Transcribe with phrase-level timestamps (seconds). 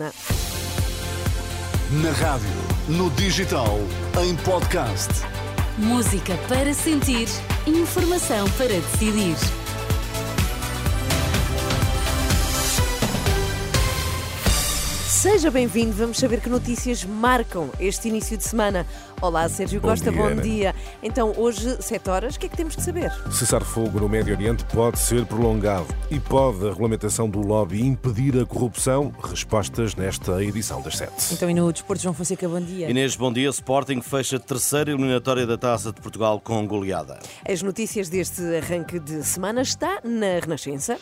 [0.00, 0.12] semana.
[1.90, 2.48] Na rádio,
[2.88, 3.78] no digital,
[4.22, 5.08] em podcast.
[5.76, 7.28] Música para sentir,
[7.66, 9.59] informação para decidir.
[15.20, 18.86] Seja bem-vindo, vamos saber que notícias marcam este início de semana.
[19.20, 20.40] Olá, Sérgio Bom Costa, dia, bom Ana.
[20.40, 20.74] dia.
[21.02, 23.12] Então, hoje, 7 horas, o que é que temos de saber?
[23.30, 28.40] Cessar fogo no Médio Oriente pode ser prolongado e pode a regulamentação do lobby impedir
[28.40, 29.12] a corrupção?
[29.22, 31.34] Respostas nesta edição das sete.
[31.34, 32.88] Então, e no Desporto, João Fonseca, bom dia.
[32.88, 33.50] Inês, bom dia.
[33.50, 37.18] Sporting fecha a terceira eliminatória da Taça de Portugal com goleada.
[37.46, 40.96] As notícias deste arranque de semana está na Renascença.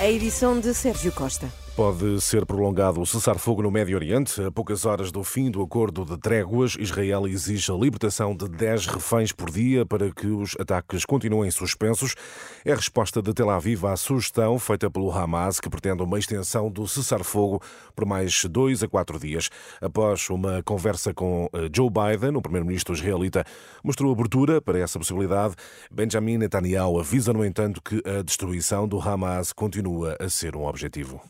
[0.00, 1.48] A edição de Sérgio Costa.
[1.78, 4.42] Pode ser prolongado o cessar-fogo no Médio Oriente.
[4.42, 8.86] A poucas horas do fim do acordo de tréguas, Israel exige a libertação de 10
[8.88, 12.16] reféns por dia para que os ataques continuem suspensos.
[12.64, 16.68] É a resposta de Tel Aviv à sugestão feita pelo Hamas, que pretende uma extensão
[16.68, 17.62] do cessar-fogo
[17.94, 19.48] por mais dois a quatro dias.
[19.80, 23.44] Após uma conversa com eh, Joe Biden, o primeiro-ministro israelita
[23.84, 25.54] mostrou abertura para essa possibilidade.
[25.92, 31.20] Benjamin Netanyahu avisa, no entanto, que a destruição do Hamas continua a ser um objetivo.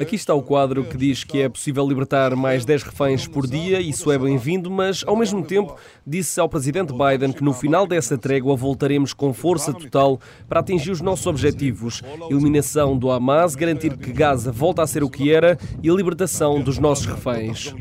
[0.00, 3.80] Aqui está o quadro que diz que é possível libertar mais 10 reféns por dia,
[3.80, 8.18] isso é bem-vindo, mas ao mesmo tempo disse ao presidente Biden que no final dessa
[8.18, 14.12] trégua voltaremos com força total para atingir os nossos objetivos: eliminação do Hamas, garantir que
[14.12, 17.74] Gaza volta a ser o que era e a libertação dos nossos reféns.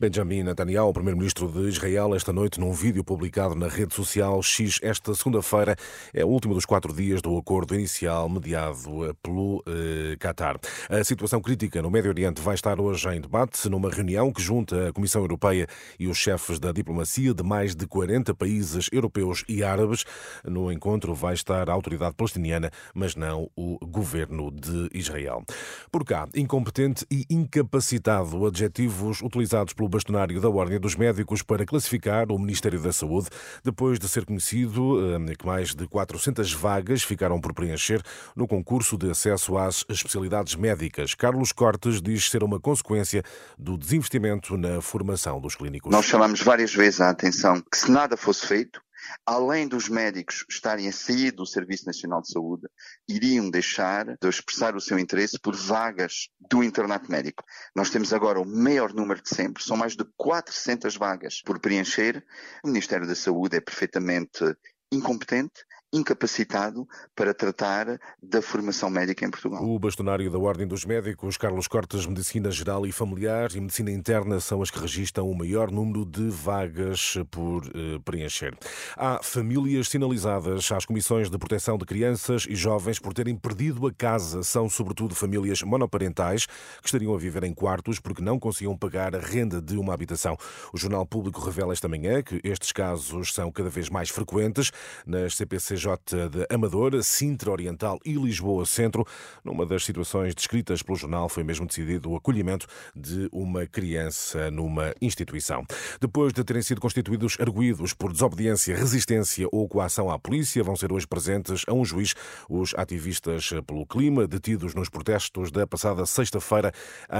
[0.00, 5.12] Benjamin Netanyahu, primeiro-ministro de Israel, esta noite, num vídeo publicado na rede social X, esta
[5.12, 5.74] segunda-feira,
[6.14, 10.60] é o último dos quatro dias do acordo inicial mediado eh, pelo eh, Qatar.
[10.88, 14.90] A situação crítica no Médio Oriente vai estar hoje em debate numa reunião que junta
[14.90, 15.66] a Comissão Europeia
[15.98, 20.04] e os chefes da diplomacia de mais de 40 países europeus e árabes.
[20.44, 25.42] No encontro vai estar a autoridade palestiniana, mas não o governo de Israel.
[25.90, 32.30] Por cá, incompetente e incapacitado, adjetivos utilizados pelo bastonário da Ordem dos Médicos para classificar
[32.30, 33.28] o Ministério da Saúde,
[33.64, 38.02] depois de ser conhecido eh, que mais de 400 vagas ficaram por preencher
[38.34, 41.14] no concurso de acesso às especialidades médicas.
[41.14, 43.22] Carlos Cortes diz ser uma consequência
[43.58, 45.92] do desinvestimento na formação dos clínicos.
[45.92, 48.80] Nós chamamos várias vezes a atenção que se nada fosse feito,
[49.24, 52.68] além dos médicos estarem a sair do Serviço Nacional de Saúde,
[53.08, 57.44] iriam deixar de expressar o seu interesse por vagas do internato médico.
[57.74, 62.24] Nós temos agora o maior número de sempre, são mais de 400 vagas por preencher.
[62.64, 64.44] O Ministério da Saúde é perfeitamente
[64.92, 69.64] incompetente, incapacitado para tratar da formação médica em Portugal.
[69.64, 74.38] O bastonário da Ordem dos Médicos, Carlos Cortes, Medicina Geral e Familiar e Medicina Interna
[74.40, 78.56] são as que registram o maior número de vagas por eh, preencher.
[78.96, 83.92] Há famílias sinalizadas às comissões de proteção de crianças e jovens por terem perdido a
[83.92, 84.42] casa.
[84.42, 89.20] São sobretudo famílias monoparentais que estariam a viver em quartos porque não conseguiam pagar a
[89.20, 90.36] renda de uma habitação.
[90.72, 94.70] O Jornal Público revela esta manhã que estes casos são cada vez mais frequentes
[95.06, 95.34] nas
[95.78, 99.06] CPCJ de Amadora, Sintra Oriental e Lisboa Centro.
[99.44, 104.92] Numa das situações descritas pelo jornal, foi mesmo decidido o acolhimento de uma criança numa
[105.00, 105.64] instituição.
[106.00, 110.92] Depois de terem sido constituídos arguídos por desobediência, resistência ou coação à polícia, vão ser
[110.92, 112.14] hoje presentes a um juiz
[112.48, 116.72] os ativistas pelo clima detidos nos protestos da passada sexta-feira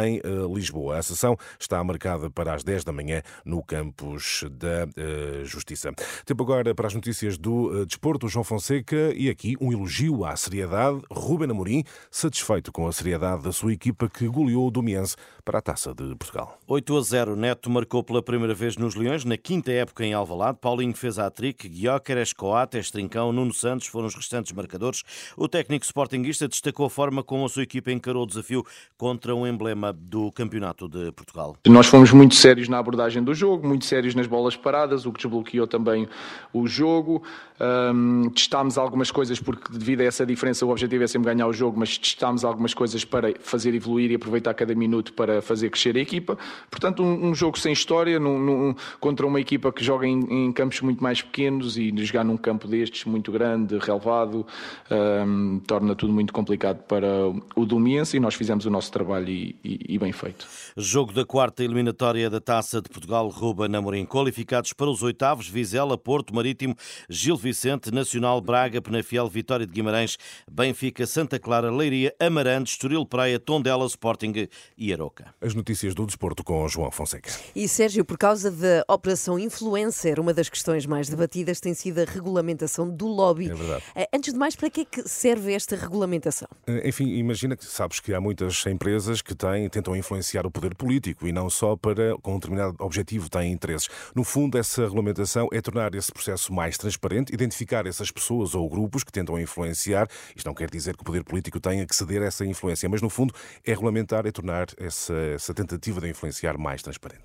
[0.04, 0.20] em eh,
[0.52, 0.98] Lisboa.
[0.98, 5.92] A sessão está marcada para as 10 da manhã no campus da eh, Justiça.
[6.24, 8.28] Tempo agora para as notícias do eh, desporto.
[8.28, 11.02] João Fonseca e aqui um elogio à seriedade.
[11.10, 15.62] Ruben Amorim, satisfeito com a seriedade da sua equipa que goleou o Domiense para a
[15.62, 16.58] Taça de Portugal.
[16.66, 17.36] 8 a 0.
[17.36, 20.58] Neto marcou pela primeira vez nos Leões, na quinta época em Alvalade.
[20.62, 25.02] Paulinho fez a trick, Guióqueres, Coates, Trincão, Nuno Santos foram os restantes marcadores.
[25.36, 28.64] O técnico sportinguista destacou a forma como a sua equipa encarou o desafio
[28.96, 31.54] contra um emblema do Campeonato de Portugal.
[31.66, 35.20] Nós fomos muito sérios na abordagem do jogo, muito sérios nas bolas paradas, o que
[35.20, 36.08] desbloqueou também
[36.52, 37.22] o jogo.
[37.60, 41.52] Um, testámos algumas coisas, porque devido a essa diferença o objetivo é sempre ganhar o
[41.52, 45.96] jogo, mas testámos algumas coisas para fazer evoluir e aproveitar cada minuto para fazer crescer
[45.96, 46.38] a equipa.
[46.70, 50.52] Portanto, um, um jogo sem história, num, num, contra uma equipa que joga em, em,
[50.52, 54.46] campos muito mais pequenos e jogar num campo destes muito grande, relevado,
[54.90, 57.08] um, torna tudo muito complicado para
[57.56, 60.46] o Domiense e nós fizemos o nosso trabalho e, e, e bem feito.
[60.76, 64.06] Jogo da quarta eliminatória da Taça de Portugal, Ruba Namorim.
[64.06, 66.74] Qualificados para os oitavos, Vizela, Porto Marítimo,
[67.08, 70.18] Gil Vicente, Nacional Nacional, Braga, Penafiel, Vitória de Guimarães,
[70.50, 75.34] Benfica, Santa Clara, Leiria, Amarante, Estoril Praia, Tondela, Sporting e Aroca.
[75.40, 77.30] As notícias do desporto com João Fonseca.
[77.56, 82.04] E Sérgio, por causa da Operação Influencer, uma das questões mais debatidas tem sido a
[82.04, 83.50] regulamentação do lobby.
[83.50, 83.84] É verdade.
[83.94, 86.48] Eh, Antes de mais, para que é que serve esta regulamentação?
[86.66, 90.74] Eh, Enfim, imagina que sabes que há muitas empresas que têm, tentam influenciar o poder
[90.74, 93.88] político e não só para com um determinado objetivo têm interesses.
[94.14, 99.04] No fundo, essa regulamentação é tornar esse processo mais transparente, identificar essas pessoas ou grupos
[99.04, 100.08] que tentam influenciar.
[100.34, 103.00] Isto não quer dizer que o poder político tenha que ceder a essa influência, mas
[103.00, 103.32] no fundo
[103.64, 107.24] é regulamentar e tornar essa, essa tentativa de influenciar mais transparente.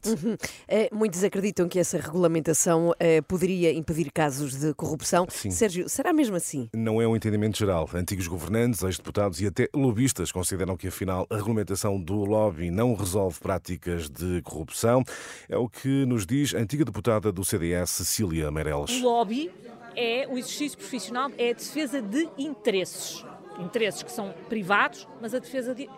[0.67, 5.25] Eh, Muitos acreditam que essa regulamentação eh, poderia impedir casos de corrupção.
[5.29, 5.51] Sim.
[5.51, 6.69] Sérgio, será mesmo assim?
[6.73, 7.89] Não é um entendimento geral.
[7.93, 13.39] Antigos governantes, ex-deputados e até lobistas consideram que, afinal, a regulamentação do lobby não resolve
[13.39, 15.03] práticas de corrupção.
[15.49, 19.01] É o que nos diz a antiga deputada do CDS, Cecília Meirelles.
[19.01, 19.51] O lobby
[19.95, 23.25] é o exercício profissional, é a defesa de interesses.
[23.59, 25.89] Interesses que são privados, mas a defesa de,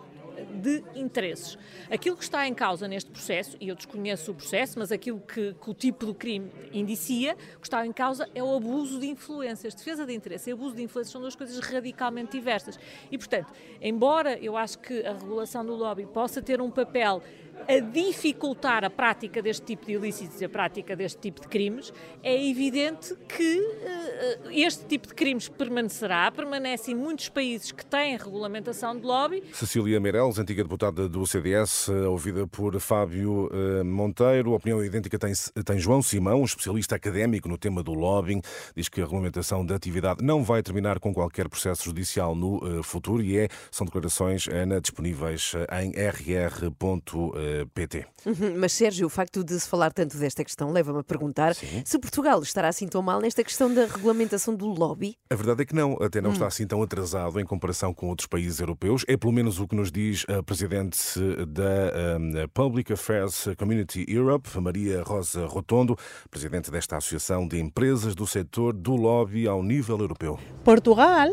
[0.60, 1.58] de interesses.
[1.90, 5.54] Aquilo que está em causa neste processo, e eu desconheço o processo, mas aquilo que,
[5.54, 9.06] que o tipo do crime indicia, o que está em causa é o abuso de
[9.06, 9.74] influências.
[9.74, 12.78] Defesa de interesse e abuso de influências são duas coisas radicalmente diversas.
[13.10, 17.22] E, portanto, embora eu acho que a regulação do lobby possa ter um papel
[17.68, 21.92] a dificultar a prática deste tipo de ilícitos e a prática deste tipo de crimes,
[22.22, 28.16] é evidente que eh, este tipo de crimes permanecerá, permanece em muitos países que têm
[28.16, 29.42] regulamentação de lobby.
[29.52, 34.52] Cecília Meirelles, antiga deputada do CDS, eh, ouvida por Fábio eh, Monteiro.
[34.52, 35.32] Opinião idêntica tem,
[35.64, 38.40] tem João Simão, um especialista académico no tema do lobbying.
[38.76, 43.22] Diz que a regulamentação da atividade não vai terminar com qualquer processo judicial no futuro
[43.22, 45.52] e é, são declarações, Ana, disponíveis
[45.82, 45.92] em
[47.46, 48.06] rr.pt.
[48.26, 51.98] Uhum, Mas, Sérgio, o facto de se falar tanto desta questão leva-me a perguntar se
[51.98, 55.16] Portugal estará assim tão mal nesta questão da regulamentação do lobby.
[55.30, 58.26] A verdade é que não, até não está assim tão atrasado em comparação com outros
[58.26, 59.04] países europeus.
[59.08, 60.98] É pelo menos o que nos diz a presidente
[61.48, 65.96] da um, Public Affairs Community Europe, Maria Rosa Rotondo,
[66.30, 70.38] presidente desta associação de empresas do setor do lobby ao nível europeu.
[70.64, 71.32] Portugal,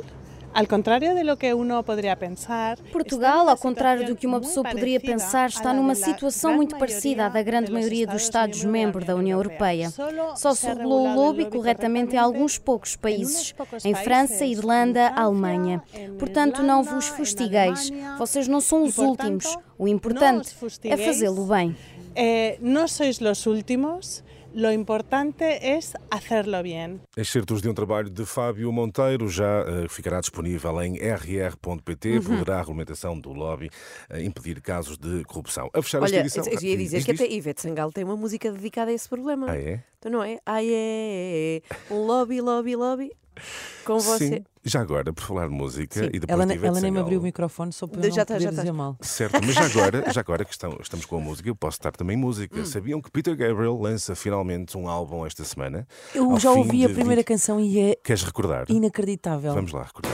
[2.92, 7.30] Portugal, ao contrário do que uma pessoa poderia pensar, está numa situação muito parecida à
[7.30, 9.92] da grande maioria dos Estados-membros da União Europeia.
[10.36, 13.54] Só se regulou o lobby corretamente em alguns poucos países,
[13.84, 15.82] em França, Irlanda, Alemanha.
[16.20, 17.92] Portanto, não vos fustigueis.
[18.18, 19.58] Vocês não são os últimos.
[19.78, 21.76] O importante é fazê-lo bem.
[22.16, 24.24] Eh, no sois los últimos,
[24.54, 27.02] lo importante es hacerlo bien.
[27.16, 32.22] Excertos de um trabalho de Fábio Monteiro já eh, ficará disponível em rr.pt.
[32.22, 33.70] Poderá a regulamentação do lobby
[34.10, 35.70] eh, impedir casos de corrupção.
[35.74, 36.44] A fechar esta Olha, edição.
[36.46, 37.22] eu ia dizer Diz, que diz.
[37.22, 39.48] até Ivete Sangalo tem uma música dedicada a esse problema.
[39.50, 39.84] Ah, é?
[40.00, 40.40] Então não é?
[40.46, 41.94] Ai, é, é, é.
[41.94, 43.12] Um lobby, lobby, lobby.
[43.86, 44.28] Com você.
[44.28, 44.46] Sim.
[44.65, 47.00] Já agora, por falar de música Sim, e depois ela, de Ivete ela nem me
[47.00, 48.57] abriu o microfone só para eu Já não tá, já tá.
[48.62, 48.98] dizer mal.
[49.01, 51.92] Certo, mas já agora, já agora que estão- estamos com a música, eu posso estar
[51.92, 52.60] também música.
[52.62, 52.65] Hum.
[52.65, 55.86] Sabiam que Peter Gabriel lança finalmente um álbum esta semana?
[56.15, 58.65] Eu já ouvi a primeira 20 canção e é Queres recordar?
[58.69, 59.54] inacreditável.
[59.54, 60.13] Vamos lá recordar.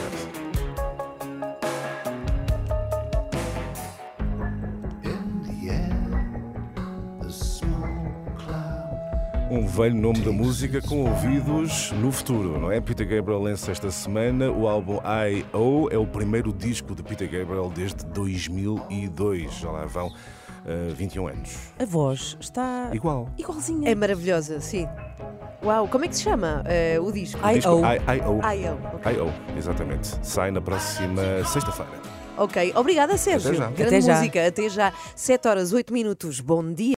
[9.50, 12.80] Um velho nome da música com ouvidos no futuro, não é?
[12.80, 15.88] Peter Gabriel lança esta semana o álbum I.O.
[15.90, 19.52] É o primeiro disco de Peter Gabriel desde 2002.
[19.54, 20.12] Já lá vão
[20.64, 21.50] eh, 21 anos.
[21.80, 23.28] A voz está Igual.
[23.36, 23.90] igualzinha.
[23.90, 24.86] É maravilhosa, sim.
[25.64, 27.40] Uau, como é que se chama eh, o disco?
[27.40, 27.80] I.O..
[27.80, 28.40] I.O.
[28.54, 29.12] I.O., ok.
[29.12, 29.58] I.O.
[29.58, 30.16] Exatamente.
[30.22, 31.90] Sai na próxima sexta-feira.
[32.38, 33.50] Ok, obrigada, Sérgio.
[33.50, 33.66] Até já.
[33.66, 34.14] Grande Até já.
[34.16, 34.46] música.
[34.46, 34.92] Até já.
[35.14, 36.40] 7 horas, 8 minutos.
[36.40, 36.88] Bom dia.